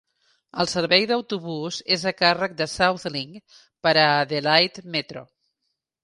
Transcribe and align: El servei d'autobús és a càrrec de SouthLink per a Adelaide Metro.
El 0.61 0.67
servei 0.69 1.03
d'autobús 1.09 1.75
és 1.95 2.05
a 2.11 2.13
càrrec 2.21 2.55
de 2.61 2.67
SouthLink 2.71 3.59
per 3.87 3.93
a 4.05 4.05
Adelaide 4.23 4.85
Metro. 4.97 5.23